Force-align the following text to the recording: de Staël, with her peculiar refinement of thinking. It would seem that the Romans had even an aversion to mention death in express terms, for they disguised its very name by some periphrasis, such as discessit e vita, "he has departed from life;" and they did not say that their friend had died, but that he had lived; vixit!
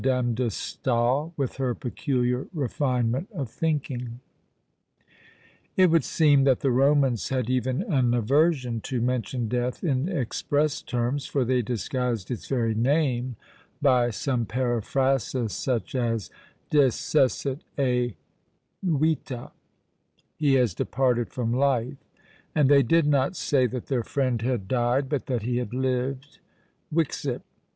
de 0.01 0.09
Staël, 0.09 1.31
with 1.37 1.57
her 1.57 1.75
peculiar 1.75 2.47
refinement 2.55 3.29
of 3.33 3.47
thinking. 3.51 4.19
It 5.77 5.91
would 5.91 6.03
seem 6.03 6.43
that 6.45 6.61
the 6.61 6.71
Romans 6.71 7.29
had 7.29 7.51
even 7.51 7.83
an 7.83 8.15
aversion 8.15 8.81
to 8.85 8.99
mention 8.99 9.47
death 9.47 9.83
in 9.83 10.09
express 10.09 10.81
terms, 10.81 11.27
for 11.27 11.45
they 11.45 11.61
disguised 11.61 12.31
its 12.31 12.47
very 12.47 12.73
name 12.73 13.35
by 13.79 14.09
some 14.09 14.47
periphrasis, 14.47 15.51
such 15.53 15.93
as 15.93 16.31
discessit 16.71 17.61
e 17.77 18.15
vita, 18.81 19.51
"he 20.35 20.55
has 20.55 20.73
departed 20.73 21.29
from 21.29 21.53
life;" 21.53 21.99
and 22.55 22.69
they 22.69 22.81
did 22.81 23.05
not 23.05 23.35
say 23.35 23.67
that 23.67 23.85
their 23.85 24.03
friend 24.03 24.41
had 24.41 24.67
died, 24.67 25.07
but 25.07 25.27
that 25.27 25.43
he 25.43 25.57
had 25.57 25.75
lived; 25.75 26.39
vixit! 26.91 27.43